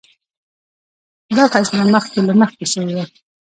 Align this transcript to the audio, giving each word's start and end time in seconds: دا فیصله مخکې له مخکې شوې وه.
دا 1.37 1.43
فیصله 1.53 1.85
مخکې 1.95 2.19
له 2.27 2.33
مخکې 2.41 2.65
شوې 2.73 2.93
وه. 2.97 3.05